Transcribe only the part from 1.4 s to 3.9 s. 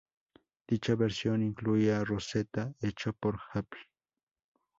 incluía Rosetta hecho por Apple.